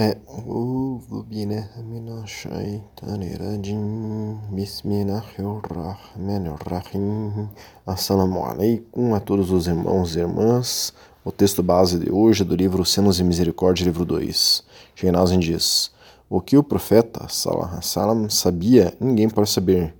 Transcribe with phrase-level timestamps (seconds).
[0.00, 7.48] أعوذ بالله من الشيطان الرجيم بسم الله الرحمن الرحيم
[7.84, 10.94] Assalamu alaikum a todos os irmãos e irmãs.
[11.22, 14.62] O texto base de hoje é do livro Senos e Misericórdia, livro 2.
[14.94, 15.90] Sheinazin diz:
[16.30, 19.94] O que o profeta salam, salam, sabia, ninguém pode saber.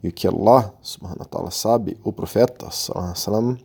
[0.00, 3.58] E o que Allah subhanahu wa ta'ala sabe, o profeta salam, salam,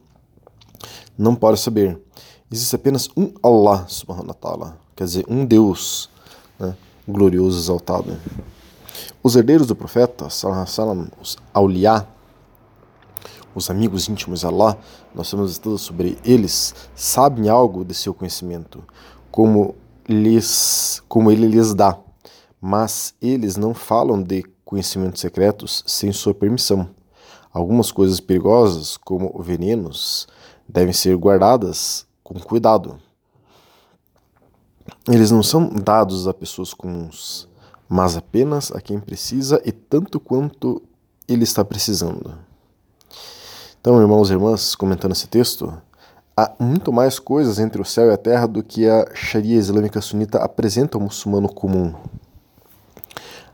[1.15, 2.01] não pode saber.
[2.51, 6.10] Existe apenas um Allah subhanahu wa ta'ala quer dizer, um Deus
[6.58, 6.76] né,
[7.08, 8.18] glorioso, exaltado.
[9.22, 12.06] Os herdeiros do profeta, salam, os auliá,
[13.54, 14.76] os amigos íntimos de Allah,
[15.14, 18.84] nós temos estudado sobre eles, sabem algo de seu conhecimento,
[19.30, 19.74] como,
[20.06, 21.98] lhes, como ele lhes dá,
[22.60, 26.90] mas eles não falam de conhecimentos secretos sem sua permissão.
[27.50, 30.28] Algumas coisas perigosas, como venenos,
[30.68, 32.98] devem ser guardadas com cuidado.
[35.08, 37.48] Eles não são dados a pessoas comuns,
[37.88, 40.82] mas apenas a quem precisa e tanto quanto
[41.26, 42.34] ele está precisando.
[43.80, 45.72] Então, irmãos e irmãs, comentando esse texto,
[46.36, 50.00] há muito mais coisas entre o céu e a terra do que a Sharia islâmica
[50.00, 51.94] sunita apresenta ao muçulmano comum.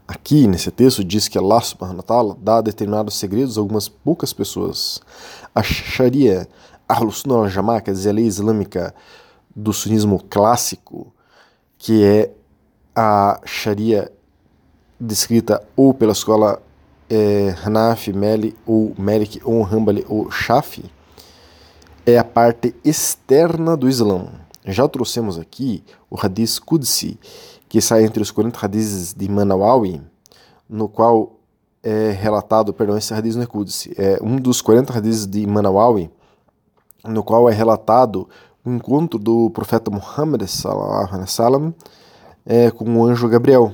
[0.09, 4.33] Aqui, nesse texto, diz que Allah subhanahu wa ta'ala dá determinados segredos a algumas poucas
[4.33, 5.01] pessoas.
[5.55, 6.49] A Sharia,
[6.89, 8.95] Ahlus Sunnah al-Jama'ah, quer dizer, a lei islâmica
[9.55, 11.13] do sunismo clássico,
[11.87, 12.33] que é
[12.97, 14.11] a Sharia
[14.99, 16.61] descrita ou pela escola
[17.09, 20.91] é, Hanafi, Meli ou Malik ou Hanbali ou Shafi,
[22.05, 24.33] é a parte externa do Islã.
[24.65, 27.21] Já trouxemos aqui o Hadith Qudsi,
[27.69, 30.03] que sai entre os 40 hadiths de Manawawi,
[30.69, 31.39] no qual
[31.85, 36.11] é relatado, perdão, esse hadith não é Qudsi, é um dos 40 hadiths de Manawawi,
[37.05, 38.29] no qual é relatado
[38.67, 41.73] o encontro do profeta Muhammad sallam,
[42.45, 43.73] é, com o anjo Gabriel.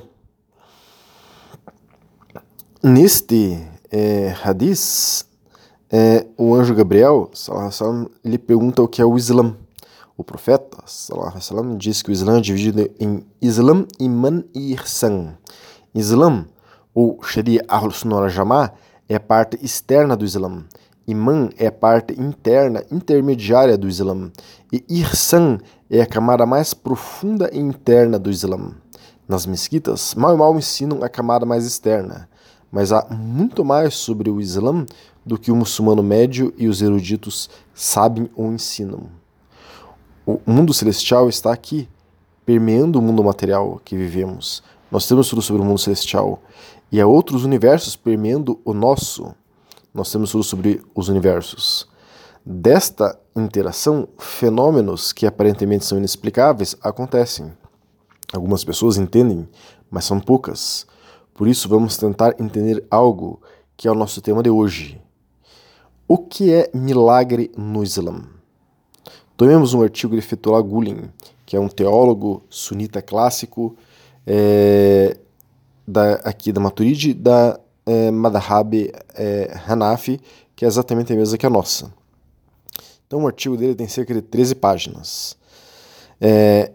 [2.83, 3.59] Neste
[3.91, 5.25] é, hadith,
[5.91, 9.57] é, o anjo Gabriel sallam, lhe pergunta o que é o Islã.
[10.15, 15.35] O profeta sallam, diz que o Islã é dividido em Islã, Iman e Ihsan.
[15.95, 16.45] Islã,
[16.93, 18.71] ou Sharia Ahl-Sunnah Jama'ah,
[19.09, 20.63] é a parte externa do Islã
[21.05, 24.31] Iman é a parte interna, intermediária do Islã,
[24.71, 25.57] e Ihsan
[25.89, 28.71] é a camada mais profunda e interna do Islã.
[29.27, 32.29] Nas mesquitas, mal e mal ensinam a camada mais externa,
[32.71, 34.85] mas há muito mais sobre o Islã
[35.25, 39.03] do que o muçulmano médio e os eruditos sabem ou ensinam.
[40.25, 41.89] O mundo celestial está aqui,
[42.45, 44.63] permeando o mundo material que vivemos.
[44.89, 46.41] Nós temos tudo sobre o mundo celestial,
[46.89, 49.33] e há outros universos permeando o nosso
[49.93, 51.87] nós temos tudo sobre os universos.
[52.45, 57.53] Desta interação, fenômenos que aparentemente são inexplicáveis acontecem.
[58.33, 59.47] Algumas pessoas entendem,
[59.89, 60.87] mas são poucas.
[61.33, 63.41] Por isso, vamos tentar entender algo
[63.77, 64.99] que é o nosso tema de hoje.
[66.07, 68.23] O que é milagre no Islã?
[69.37, 71.09] Tomemos um artigo de Fethullah Gulen,
[71.45, 73.75] que é um teólogo sunita clássico
[74.25, 75.17] é,
[75.87, 80.19] da, aqui da Maturidi, da é, Madhab é, Hanafi,
[80.55, 81.93] que é exatamente a mesma que a nossa.
[83.05, 85.37] Então o artigo dele tem cerca de 13 páginas.
[86.19, 86.71] É,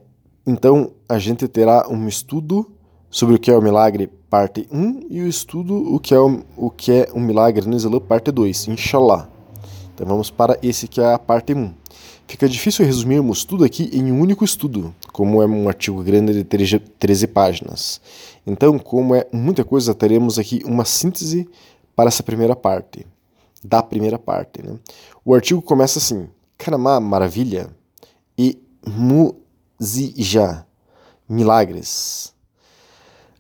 [0.47, 2.71] então a gente terá um estudo
[3.11, 6.43] sobre o que é o milagre, parte 1, e o estudo o que é o,
[6.57, 9.29] o que é um milagre no Islã, parte 2, inshallah.
[9.95, 11.73] Então vamos para esse que é a parte 1.
[12.29, 16.45] Fica difícil resumirmos tudo aqui em um único estudo, como é um artigo grande de
[16.45, 18.03] 13 páginas.
[18.47, 21.49] Então, como é muita coisa, teremos aqui uma síntese
[21.97, 23.07] para essa primeira parte,
[23.65, 24.63] da primeira parte.
[24.63, 24.79] Né?
[25.25, 26.29] O artigo começa assim:
[26.59, 27.71] Karamá, maravilha,
[28.37, 30.67] e Muzija,
[31.27, 32.35] milagres.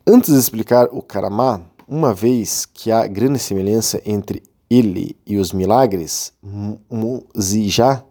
[0.06, 5.52] Antes de explicar o Karamá, uma vez que há grande semelhança entre ele e os
[5.52, 6.32] milagres,
[6.90, 8.02] Muzija,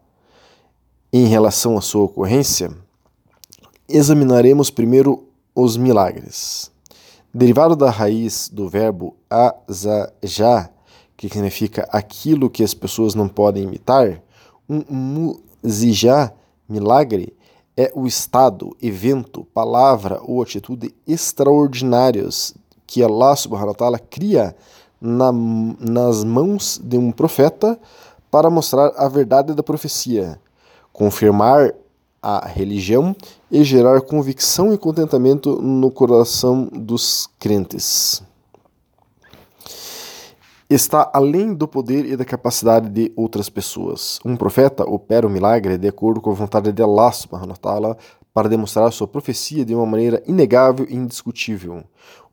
[1.12, 2.72] em relação à sua ocorrência,
[3.88, 5.23] examinaremos primeiro
[5.55, 6.72] os milagres.
[7.34, 10.70] Derivado da raiz do verbo azajá,
[11.16, 14.22] que significa aquilo que as pessoas não podem imitar,
[14.70, 14.84] um
[15.64, 16.34] muzijá,
[16.67, 17.34] milagre,
[17.76, 22.53] é o estado, evento, palavra ou atitude extraordinários
[22.85, 24.55] que Allah subhanahu wa ta'ala cria
[24.99, 27.79] na, nas mãos de um profeta
[28.31, 30.40] para mostrar a verdade da profecia
[30.97, 31.76] confirmar
[32.20, 33.16] a religião
[33.52, 38.23] e gerar convicção e contentamento no coração dos crentes.
[40.67, 44.20] Está além do poder e da capacidade de outras pessoas.
[44.26, 47.96] Um profeta opera o milagre de acordo com a vontade de Allah subhanahu
[48.34, 51.84] para demonstrar sua profecia de uma maneira inegável e indiscutível.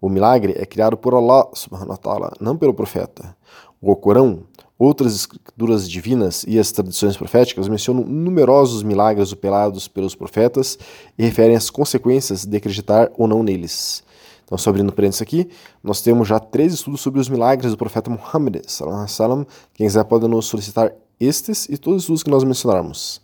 [0.01, 1.99] O milagre é criado por Allah subhanahu
[2.41, 3.37] não pelo profeta.
[3.79, 4.45] O Corão,
[4.79, 10.79] outras escrituras divinas e as tradições proféticas mencionam numerosos milagres operados pelos profetas
[11.17, 14.03] e referem às consequências de acreditar ou não neles.
[14.45, 15.49] Então, só abrindo parênteses aqui,
[15.83, 18.61] nós temos já três estudos sobre os milagres do profeta Muhammad.
[18.67, 19.47] Salam.
[19.73, 23.23] Quem quiser pode nos solicitar estes e todos os estudos que nós mencionarmos.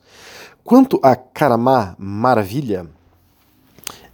[0.64, 2.86] Quanto a karamá, maravilha,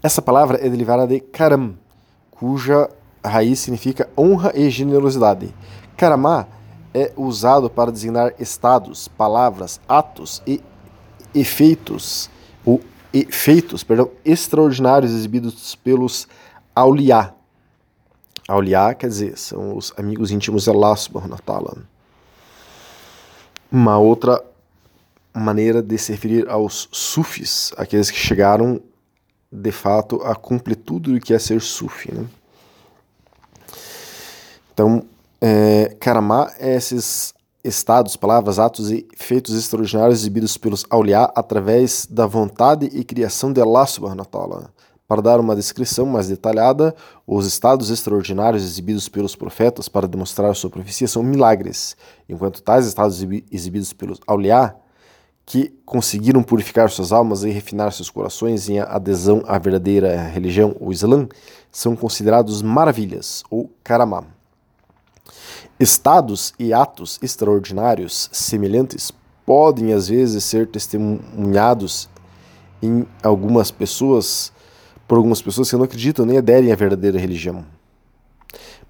[0.02, 1.74] essa palavra é derivada de karam,
[2.30, 2.88] cuja
[3.24, 5.54] raiz significa honra e generosidade.
[5.96, 6.46] Karamá
[6.96, 10.62] é usado para designar estados, palavras, atos e
[11.34, 12.30] efeitos,
[12.64, 12.80] ou
[13.12, 16.26] efeitos, perdão, extraordinários exibidos pelos
[16.74, 17.34] Auliá.
[18.48, 21.76] Auliá quer dizer, são os amigos íntimos Allah subhanahu wa.
[23.70, 24.42] Uma outra
[25.34, 28.80] maneira de se referir aos sufis, aqueles que chegaram
[29.52, 32.14] de fato à completude do que é ser sufi.
[32.14, 32.26] Né?
[34.72, 35.04] Então,
[35.48, 37.32] é, karamá é esses
[37.62, 43.60] estados, palavras, atos e feitos extraordinários exibidos pelos auliá através da vontade e criação de
[43.60, 44.70] Allah subhanahu wa ta'ala.
[45.06, 46.92] Para dar uma descrição mais detalhada,
[47.24, 51.96] os estados extraordinários exibidos pelos profetas para demonstrar sua profecia são milagres,
[52.28, 54.74] enquanto tais estados exibidos pelos auliá,
[55.44, 60.90] que conseguiram purificar suas almas e refinar seus corações em adesão à verdadeira religião, o
[60.90, 61.28] Islã,
[61.70, 64.35] são considerados maravilhas, ou karamá.
[65.78, 69.12] Estados e atos extraordinários semelhantes
[69.44, 72.08] podem às vezes ser testemunhados
[72.82, 74.52] em algumas pessoas
[75.06, 77.64] por algumas pessoas que não acreditam nem aderem à verdadeira religião.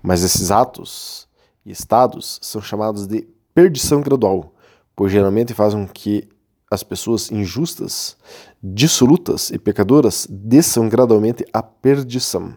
[0.01, 1.27] Mas esses atos
[1.65, 4.55] e estados são chamados de perdição gradual,
[4.95, 6.29] pois geralmente fazem com que
[6.71, 8.17] as pessoas injustas,
[8.63, 12.55] dissolutas e pecadoras desçam gradualmente à perdição.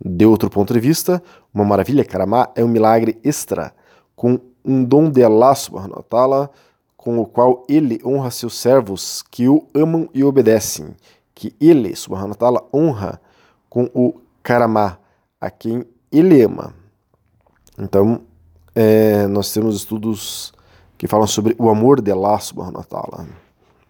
[0.00, 1.22] De outro ponto de vista,
[1.52, 3.74] uma maravilha karamá é um milagre extra,
[4.14, 6.50] com um dom de Allah subhanahu wa
[6.96, 10.94] com o qual ele honra seus servos que o amam e obedecem,
[11.34, 13.20] que ele, subhanahu wa honra
[13.68, 14.98] com o karamá,
[15.40, 16.74] a quem ele ama.
[17.78, 18.22] Então,
[18.74, 20.52] é, nós temos estudos
[20.96, 23.26] que falam sobre o amor de Allah subhanahu wa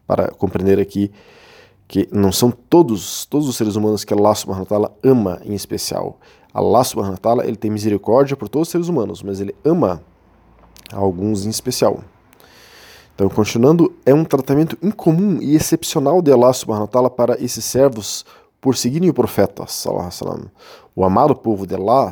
[0.07, 1.11] para compreender aqui
[1.89, 5.55] que não são todos, todos os seres humanos que Allah subhanahu wa ta'ala ama em
[5.55, 6.19] especial.
[6.53, 10.03] Allah subhanahu wa ta'ala, ele tem misericórdia por todos os seres humanos, mas ele ama
[10.93, 12.01] alguns em especial.
[13.15, 17.65] Então, continuando, é um tratamento incomum e excepcional de Allah subhanahu wa ta'ala para esses
[17.65, 18.25] servos
[18.61, 19.65] por seguirem o profeta,
[20.95, 22.11] O amado povo de Allah,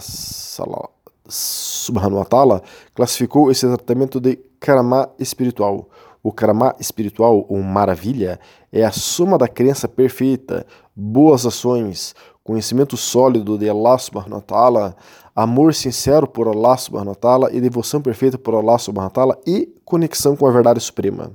[1.28, 2.62] subhanahu wa ta'ala,
[2.94, 5.88] classificou esse tratamento de karamá espiritual.
[6.22, 8.40] O karamá espiritual, ou maravilha,
[8.72, 14.96] é a soma da crença perfeita, boas ações, conhecimento sólido de Allah subhanahu wa ta'ala,
[15.34, 19.38] amor sincero por Allah subhanahu wa ta'ala e devoção perfeita por Allah subhanahu wa ta'ala
[19.46, 21.32] e conexão com a verdade suprema.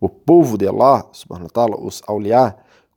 [0.00, 2.54] O povo de Allah subhanahu wa ta'ala, os auliá,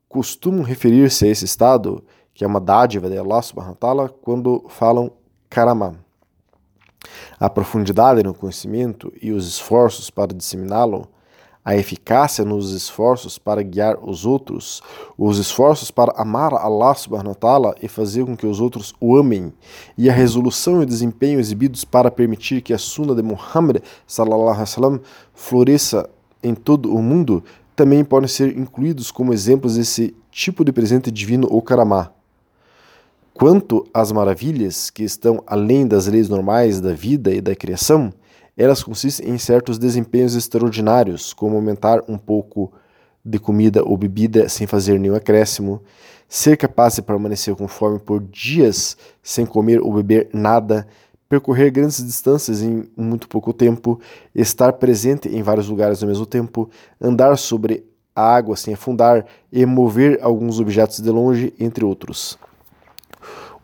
[0.07, 2.03] costumam referir-se a esse estado,
[2.33, 5.11] que é uma dádiva de Allah subhanahu wa ta'ala, quando falam
[5.49, 6.02] karamá.
[7.43, 11.09] A profundidade no conhecimento e os esforços para disseminá-lo
[11.65, 14.81] a eficácia nos esforços para guiar os outros,
[15.17, 19.17] os esforços para amar Allah subhanahu wa ta'ala e fazer com que os outros o
[19.17, 19.51] amem,
[19.97, 24.43] e a resolução e o desempenho exibidos para permitir que a sunna de Muhammad sallallahu
[24.43, 25.01] alaihi wasallam
[25.33, 26.09] floresça
[26.41, 27.43] em todo o mundo,
[27.75, 32.09] também podem ser incluídos como exemplos desse tipo de presente divino ou karamá.
[33.33, 38.13] Quanto às maravilhas que estão além das leis normais da vida e da criação,
[38.55, 42.71] elas consistem em certos desempenhos extraordinários, como aumentar um pouco
[43.25, 45.81] de comida ou bebida sem fazer nenhum acréscimo,
[46.29, 50.87] ser capaz de permanecer com fome por dias sem comer ou beber nada,
[51.27, 53.99] percorrer grandes distâncias em muito pouco tempo,
[54.35, 56.69] estar presente em vários lugares ao mesmo tempo,
[57.01, 57.83] andar sobre
[58.15, 62.37] a água sem afundar e mover alguns objetos de longe, entre outros.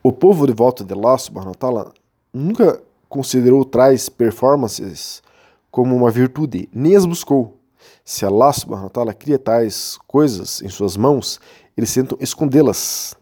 [0.02, 1.92] O povo de volta de Allah subhanahu wa
[2.34, 5.22] nunca considerou tais performances
[5.70, 7.58] como uma virtude, nem as buscou.
[8.06, 11.38] Se Allah subhanahu wa cria tais coisas em suas mãos,
[11.76, 13.14] eles tentam escondê-las.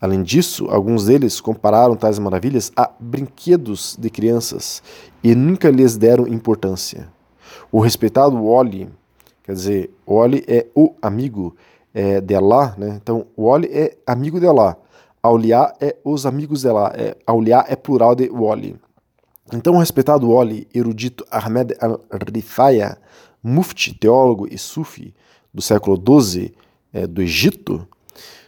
[0.00, 4.82] Além disso, alguns deles compararam tais maravilhas a brinquedos de crianças
[5.22, 7.06] e nunca lhes deram importância.
[7.70, 8.88] O respeitado Wali,
[9.42, 11.54] quer dizer, Wali é o amigo
[11.92, 12.98] é, de Allah, né?
[13.00, 14.78] então Wali é amigo de Allah.
[15.24, 18.76] Auliá é os amigos de Allah, é, Auliá é plural de Wali.
[19.54, 22.98] Então, o respeitado Oli, erudito Ahmed al-Rifaya,
[23.42, 25.14] mufti, teólogo e sufi
[25.52, 26.52] do século XII,
[26.92, 27.88] é, do Egito,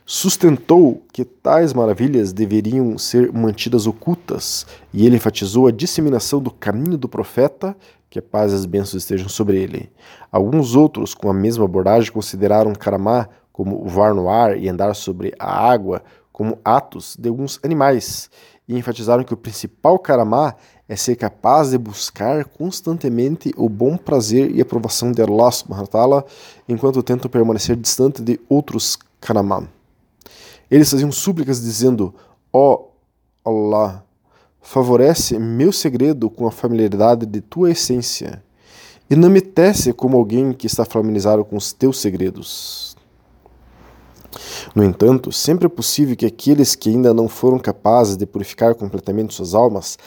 [0.04, 6.98] sustentou que tais maravilhas deveriam ser mantidas ocultas, e ele enfatizou a disseminação do caminho
[6.98, 7.74] do profeta,
[8.10, 9.90] que a paz e as bênçãos estejam sobre ele.
[10.30, 15.32] Alguns outros, com a mesma abordagem, consideraram Karamá como voar no ar e andar sobre
[15.38, 16.02] a água
[16.36, 18.28] como atos de alguns animais,
[18.68, 20.54] e enfatizaram que o principal Karamá
[20.86, 26.24] é ser capaz de buscar constantemente o bom prazer e aprovação de Allah subhanahu
[26.68, 29.66] enquanto tentam permanecer distante de outros Karamá.
[30.70, 32.14] Eles faziam súplicas dizendo:
[32.52, 32.90] Ó
[33.42, 34.04] oh Allah,
[34.60, 38.42] favorece meu segredo com a familiaridade de tua essência,
[39.08, 42.94] e não me tece como alguém que está familiarizado com os teus segredos.
[44.74, 49.34] No entanto, sempre é possível que aqueles que ainda não foram capazes de purificar completamente
[49.34, 49.98] suas almas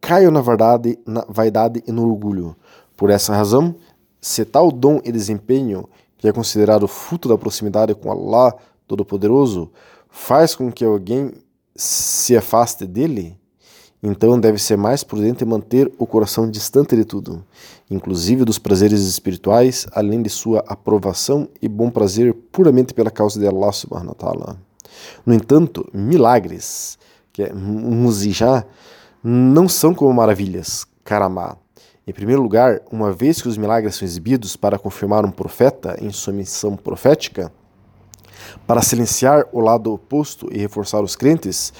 [0.00, 2.54] caiam na verdade, na vaidade e no orgulho.
[2.96, 3.74] Por essa razão,
[4.20, 8.54] se tal dom e desempenho, que é considerado fruto da proximidade com Allah
[8.86, 9.70] Todo-Poderoso,
[10.08, 11.32] faz com que alguém
[11.74, 13.38] se afaste dele,
[14.02, 17.44] então deve ser mais prudente manter o coração distante de tudo,
[17.90, 23.46] inclusive dos prazeres espirituais, além de sua aprovação e bom prazer puramente pela causa de
[23.46, 24.60] Allah subhanahu wa ta'ala.
[25.24, 26.98] No entanto, milagres,
[27.32, 28.64] que é muzijá,
[29.22, 31.56] não são como maravilhas, karamá.
[32.06, 36.10] Em primeiro lugar, uma vez que os milagres são exibidos para confirmar um profeta em
[36.12, 37.52] sua missão profética,
[38.66, 41.72] para silenciar o lado oposto e reforçar os crentes,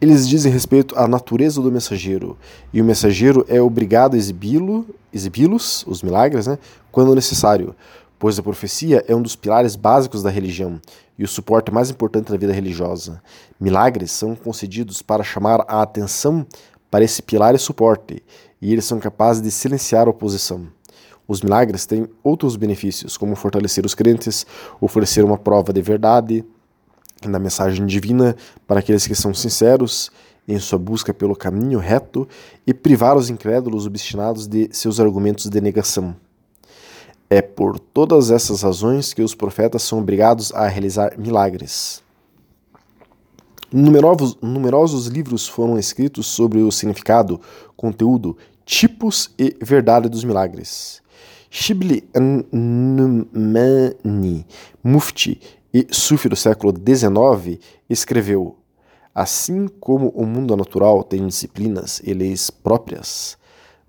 [0.00, 2.36] eles dizem respeito à natureza do mensageiro,
[2.72, 6.58] e o mensageiro é obrigado a exibi-los, exibi os milagres, né,
[6.90, 7.74] quando necessário,
[8.18, 10.80] pois a profecia é um dos pilares básicos da religião
[11.18, 13.22] e o suporte mais importante da vida religiosa.
[13.60, 16.46] Milagres são concedidos para chamar a atenção
[16.90, 18.22] para esse pilar e suporte,
[18.60, 20.66] e eles são capazes de silenciar a oposição.
[21.26, 24.46] Os milagres têm outros benefícios, como fortalecer os crentes,
[24.80, 26.44] oferecer uma prova de verdade
[27.28, 30.10] na mensagem divina para aqueles que são sinceros
[30.46, 32.28] em sua busca pelo caminho reto
[32.66, 36.14] e privar os incrédulos obstinados de seus argumentos de negação.
[37.30, 42.02] É por todas essas razões que os profetas são obrigados a realizar milagres.
[43.72, 47.40] Numerosos, numerosos livros foram escritos sobre o significado,
[47.76, 51.02] conteúdo, tipos e verdade dos milagres.
[51.50, 52.08] Shibli
[52.52, 54.46] Numani,
[54.82, 55.40] mufti
[55.74, 57.58] e sufi do século XIX,
[57.90, 58.56] escreveu:
[59.12, 63.36] Assim como o mundo natural tem disciplinas e leis próprias,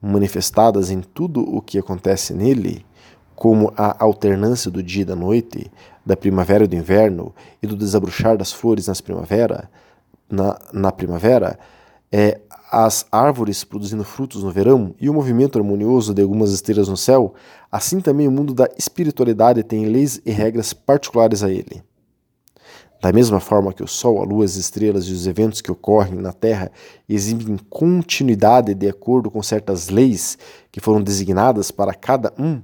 [0.01, 2.84] manifestadas em tudo o que acontece nele,
[3.36, 5.72] como a alternância do dia e da noite,
[6.04, 9.70] da primavera e do inverno e do desabrochar das flores nas primavera,
[10.27, 11.60] na, na primavera,
[12.12, 12.39] é,
[12.77, 17.34] as árvores produzindo frutos no verão e o movimento harmonioso de algumas estrelas no céu,
[17.72, 21.82] assim também o mundo da espiritualidade tem leis e regras particulares a ele.
[23.01, 26.15] Da mesma forma que o Sol, a Lua, as estrelas e os eventos que ocorrem
[26.15, 26.70] na Terra
[27.08, 30.38] exibem continuidade de acordo com certas leis
[30.70, 32.62] que foram designadas para cada um,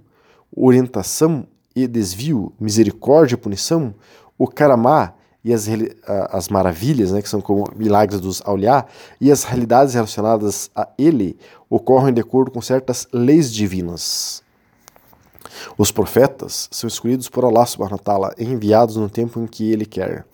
[0.53, 3.95] orientação e desvio, misericórdia e punição,
[4.37, 5.67] o Karamá e as,
[6.29, 8.85] as maravilhas, né, que são como milagres dos Auliá,
[9.19, 11.37] e as realidades relacionadas a ele
[11.69, 14.43] ocorrem de acordo com certas leis divinas.
[15.77, 19.71] Os profetas são escolhidos por Allah subhanahu wa ta'ala e enviados no tempo em que
[19.71, 20.25] ele quer.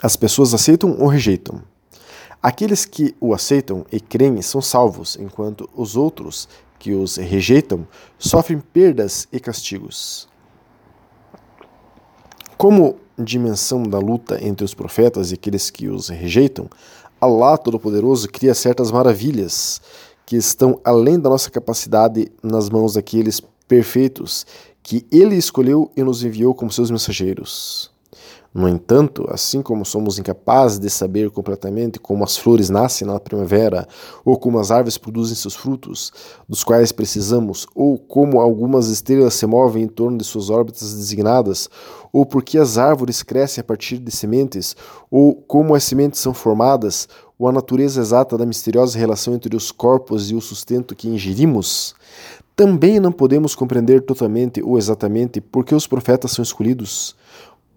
[0.00, 1.62] As pessoas aceitam ou rejeitam.
[2.40, 6.48] Aqueles que o aceitam e creem são salvos, enquanto os outros
[6.78, 7.86] que os rejeitam
[8.16, 10.28] sofrem perdas e castigos.
[12.58, 16.68] Como dimensão da luta entre os profetas e aqueles que os rejeitam,
[17.20, 19.80] Allah Todo-Poderoso cria certas maravilhas
[20.26, 24.44] que estão além da nossa capacidade nas mãos daqueles perfeitos
[24.82, 27.92] que Ele escolheu e nos enviou como seus mensageiros.
[28.52, 33.86] No entanto, assim como somos incapazes de saber completamente como as flores nascem na primavera,
[34.24, 36.10] ou como as árvores produzem seus frutos,
[36.48, 41.68] dos quais precisamos, ou como algumas estrelas se movem em torno de suas órbitas designadas,
[42.10, 44.74] ou porque as árvores crescem a partir de sementes,
[45.10, 47.06] ou como as sementes são formadas,
[47.38, 51.94] ou a natureza exata da misteriosa relação entre os corpos e o sustento que ingerimos,
[52.56, 57.14] também não podemos compreender totalmente ou exatamente por que os profetas são escolhidos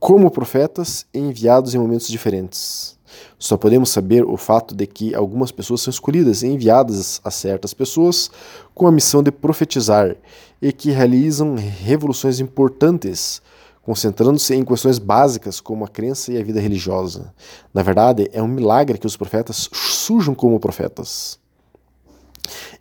[0.01, 2.98] como profetas enviados em momentos diferentes.
[3.38, 7.72] Só podemos saber o fato de que algumas pessoas são escolhidas e enviadas a certas
[7.72, 8.31] pessoas
[8.74, 10.15] com a missão de profetizar
[10.60, 13.43] e que realizam revoluções importantes,
[13.84, 17.31] concentrando-se em questões básicas como a crença e a vida religiosa.
[17.72, 21.39] Na verdade, é um milagre que os profetas surjam como profetas.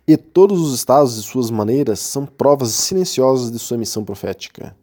[0.07, 4.75] E todos os estados e suas maneiras são provas silenciosas de sua missão profética.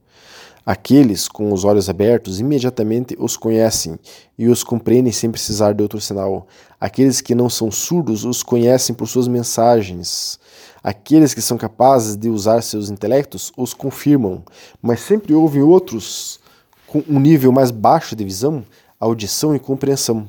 [0.71, 3.99] Aqueles com os olhos abertos imediatamente os conhecem
[4.37, 6.47] e os compreendem sem precisar de outro sinal.
[6.79, 10.39] Aqueles que não são surdos os conhecem por suas mensagens.
[10.85, 14.43] Aqueles que são capazes de usar seus intelectos os confirmam,
[14.83, 16.39] mas sempre houve outros
[16.87, 18.63] com um nível mais baixo de visão,
[19.01, 20.29] audição e compreensão.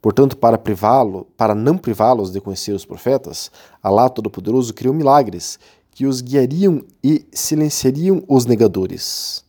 [0.00, 3.50] Portanto, para privá-lo, para não privá-los de conhecer os profetas,
[3.82, 5.58] Alá Todo-Poderoso criou milagres
[5.90, 9.42] que os guiariam e silenciariam os negadores.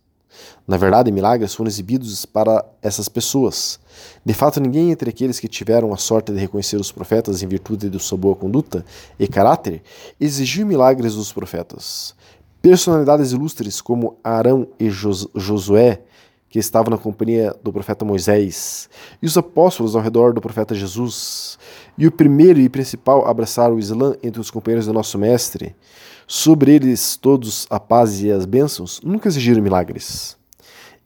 [0.65, 3.79] Na verdade, milagres foram exibidos para essas pessoas.
[4.25, 7.89] De fato, ninguém entre aqueles que tiveram a sorte de reconhecer os profetas em virtude
[7.89, 8.85] de sua boa conduta
[9.19, 9.81] e caráter
[10.19, 12.15] exigiu milagres dos profetas.
[12.61, 16.01] Personalidades ilustres como Arão e Josué
[16.53, 18.87] que estavam na companhia do profeta Moisés,
[19.19, 21.57] e os apóstolos ao redor do profeta Jesus,
[21.97, 25.75] e o primeiro e principal abraçar o Islã entre os companheiros do nosso Mestre,
[26.27, 30.37] sobre eles todos a paz e as bênçãos, nunca exigiram milagres.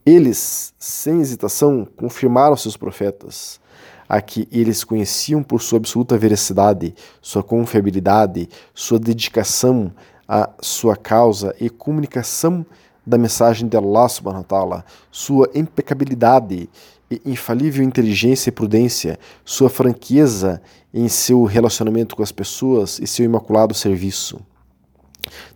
[0.08, 3.60] Eles, sem hesitação, confirmaram seus profetas,
[4.08, 9.92] a que eles conheciam por sua absoluta veracidade, sua confiabilidade, sua dedicação
[10.26, 12.66] à sua causa e comunicação
[13.06, 16.70] da mensagem de Allah subhanahu wa ta'ala, sua impecabilidade
[17.12, 20.62] e infalível inteligência e prudência, sua franqueza
[20.94, 24.40] em seu relacionamento com as pessoas e seu imaculado serviço.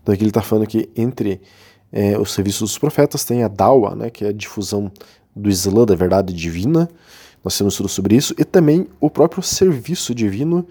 [0.01, 1.39] Então aqui ele está falando que entre
[1.91, 4.91] é, os serviços dos profetas tem a Dawa, né, que é a difusão
[5.35, 6.89] do Islã, da verdade divina,
[7.43, 10.65] nós temos tudo sobre isso, e também o próprio serviço divino,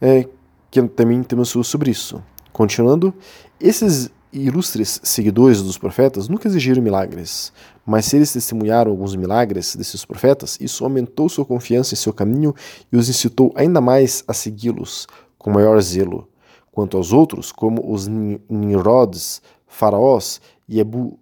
[0.00, 0.26] é,
[0.70, 2.22] que também temos tudo sobre isso.
[2.52, 3.14] Continuando,
[3.60, 7.52] esses ilustres seguidores dos profetas nunca exigiram milagres,
[7.84, 12.54] mas se eles testemunharam alguns milagres desses profetas, isso aumentou sua confiança em seu caminho
[12.92, 15.06] e os incitou ainda mais a segui-los
[15.38, 16.28] com maior zelo.
[16.70, 21.18] Quanto aos outros, como os Nimrods, faraós e Abu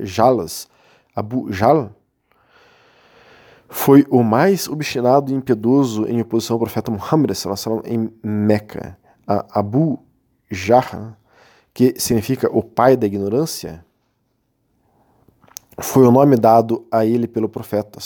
[0.00, 0.68] Jalas,
[1.14, 1.92] Abu Jal
[3.68, 7.30] foi o mais obstinado e impiedoso em oposição ao profeta Muhammad
[7.84, 8.98] em Meca.
[9.24, 10.00] A Abu
[10.50, 11.14] Jahl
[11.72, 13.84] que significa o pai da ignorância,
[15.78, 17.98] foi o nome dado a ele pelo profeta.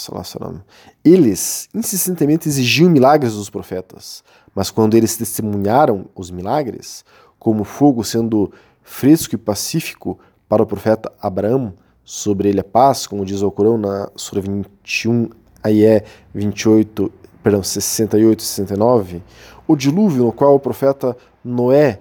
[1.03, 7.03] Eles insistentemente exigiam milagres dos profetas, mas quando eles testemunharam os milagres,
[7.37, 8.51] como fogo sendo
[8.85, 10.17] fresco e pacífico
[10.47, 15.29] para o profeta Abraão, sobre ele a paz, como diz o Corão na Sura 21,
[15.61, 17.11] Ayé 28,
[17.43, 19.23] perdão, 68 e 69,
[19.67, 21.99] o dilúvio no qual o profeta Noé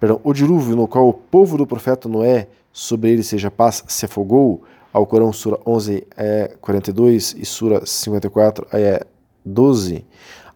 [0.00, 4.04] perdão, o dilúvio no qual o povo do profeta Noé, sobre ele seja paz, se
[4.04, 9.04] afogou, ao Corão, Sura 11, é, 42 e Sura 54, é,
[9.44, 10.04] 12,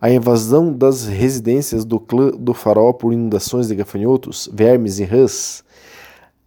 [0.03, 5.63] a invasão das residências do clã do faraó por inundações de gafanhotos, vermes e rãs,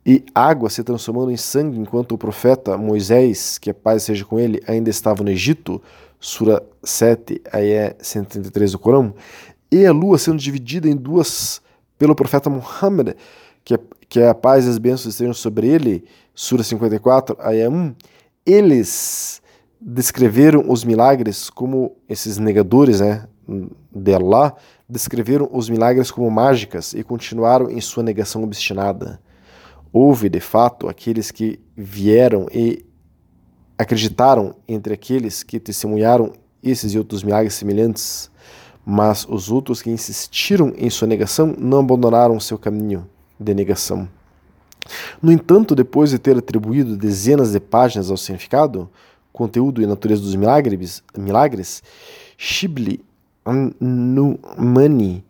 [0.05, 4.37] e água se transformando em sangue enquanto o profeta Moisés, que a paz seja com
[4.37, 5.81] ele, ainda estava no Egito,
[6.19, 9.15] Sura 7, aí é 133 do Corão,
[9.71, 11.61] e a lua sendo dividida em duas
[11.97, 13.15] pelo profeta Muhammad,
[13.63, 17.69] que, é, que é a paz e as bênçãos estejam sobre ele, Sura 54, Ayah
[17.69, 17.95] 1,
[18.45, 19.41] eles
[19.79, 23.25] descreveram os milagres como esses negadores né,
[23.93, 24.55] de Allah,
[24.87, 29.19] descreveram os milagres como mágicas e continuaram em sua negação obstinada.
[29.91, 32.85] Houve, de fato, aqueles que vieram e
[33.77, 38.29] acreditaram entre aqueles que testemunharam esses e outros milagres semelhantes
[38.85, 44.07] mas os outros que insistiram em sua negação não abandonaram seu caminho de negação.
[45.19, 48.87] No entanto, depois de ter atribuído dezenas de páginas ao significado,
[49.33, 51.81] conteúdo e natureza dos milagres, milagres
[52.37, 53.03] Shibli
[53.79, 55.23] Numani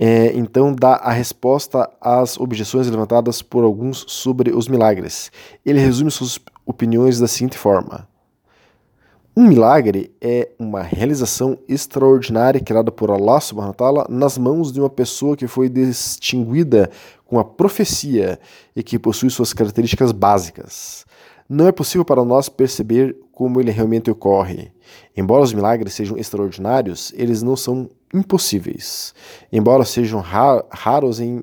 [0.00, 5.32] é, então dá a resposta às objeções levantadas por alguns sobre os milagres.
[5.66, 8.08] Ele resume suas opiniões da seguinte forma:
[9.36, 14.78] um milagre é uma realização extraordinária criada por Allah subhanahu wa ta'ala nas mãos de
[14.78, 16.88] uma pessoa que foi distinguida
[17.26, 18.38] com a profecia
[18.76, 21.04] e que possui suas características básicas.
[21.48, 24.70] Não é possível para nós perceber como ele realmente ocorre.
[25.16, 29.14] Embora os milagres sejam extraordinários, eles não são impossíveis.
[29.50, 31.42] Embora sejam raros em,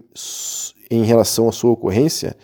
[0.91, 2.37] em relação à sua ocorrência,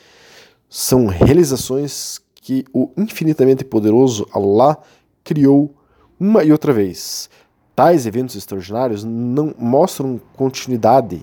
[0.67, 4.77] são realizações que o infinitamente poderoso Allah
[5.23, 5.75] criou
[6.19, 7.29] uma e outra vez.
[7.75, 11.21] Tais eventos extraordinários não mostram continuidade,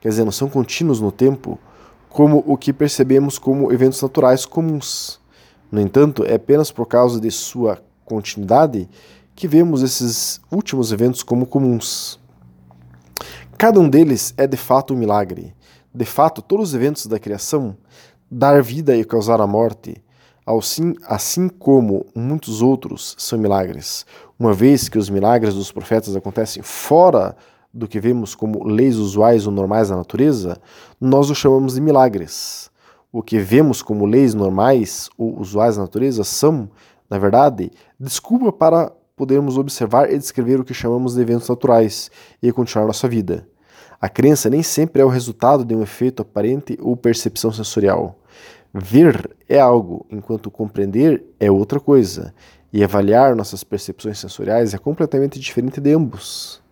[0.00, 1.58] quer dizer, não são contínuos no tempo,
[2.10, 5.18] como o que percebemos como eventos naturais comuns.
[5.70, 8.88] No entanto, é apenas por causa de sua continuidade
[9.34, 12.18] que vemos esses últimos eventos como comuns.
[13.58, 15.54] Cada um deles é de fato um milagre.
[15.94, 17.76] De fato, todos os eventos da criação,
[18.30, 20.02] dar vida e causar a morte,
[20.46, 24.06] assim, assim como muitos outros são milagres,
[24.38, 27.36] uma vez que os milagres dos profetas acontecem fora
[27.72, 30.58] do que vemos como leis usuais ou normais da natureza,
[31.00, 32.70] nós os chamamos de milagres.
[33.16, 36.68] O que vemos como leis normais ou usuais da natureza são,
[37.08, 42.10] na verdade, desculpa para podermos observar e descrever o que chamamos de eventos naturais
[42.42, 43.48] e continuar nossa vida.
[43.98, 48.18] A crença nem sempre é o resultado de um efeito aparente ou percepção sensorial.
[48.74, 52.34] Ver é algo, enquanto compreender é outra coisa,
[52.70, 56.62] e avaliar nossas percepções sensoriais é completamente diferente de ambos.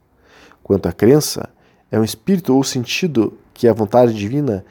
[0.62, 1.48] Quanto à crença,
[1.90, 4.62] é um espírito ou sentido que a vontade divina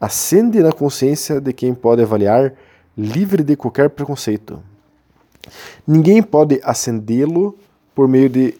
[0.00, 2.54] acende na consciência de quem pode avaliar,
[2.96, 4.62] livre de qualquer preconceito.
[5.86, 7.58] Ninguém pode acendê-lo
[7.94, 8.54] por meio de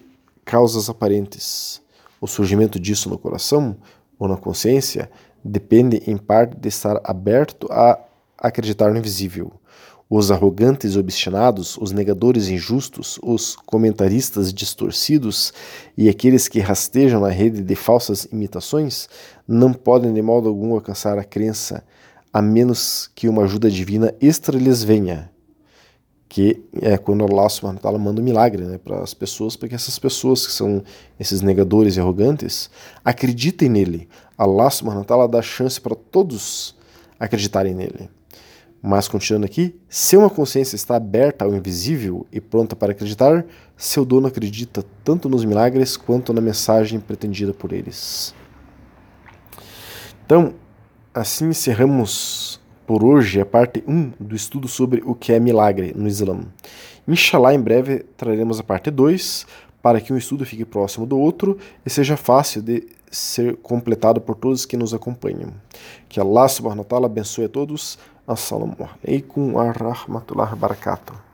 [0.45, 1.81] causas aparentes.
[2.19, 3.75] O surgimento disso no coração
[4.19, 5.09] ou na consciência
[5.43, 7.97] depende em parte de estar aberto a
[8.37, 9.51] acreditar no invisível.
[10.13, 15.53] Os arrogantes e obstinados, os negadores injustos, os comentaristas distorcidos
[15.97, 19.07] e aqueles que rastejam na rede de falsas imitações
[19.47, 21.81] não podem de modo algum alcançar a crença,
[22.33, 25.31] a menos que uma ajuda divina extra lhes venha
[26.27, 29.75] que é quando Allah subhanahu wa manda um milagre né, para as pessoas, para que
[29.75, 30.83] essas pessoas que são
[31.17, 32.69] esses negadores e arrogantes
[33.03, 34.09] acreditem nele.
[34.37, 36.73] Allah subhanahu wa dá chance para todos
[37.19, 38.09] acreditarem nele.
[38.81, 43.45] Mas continuando aqui, se uma consciência está aberta ao invisível e pronta para acreditar,
[43.77, 48.33] seu dono acredita tanto nos milagres quanto na mensagem pretendida por eles.
[50.25, 50.55] Então,
[51.13, 56.07] assim encerramos por hoje a parte 1 do estudo sobre o que é milagre no
[56.07, 56.41] Islã.
[57.07, 59.45] Inshallah, em breve traremos a parte 2
[59.81, 64.35] para que um estudo fique próximo do outro e seja fácil de ser completado por
[64.35, 65.53] todos que nos acompanham.
[66.07, 67.97] Que Allah subhanahu wa ta'ala abençoe a todos.
[68.27, 71.30] Assalamu alaikum wa rahmatullahi wa barakatuh.